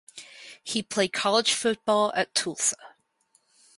[0.63, 2.75] He played college football at Tulsa.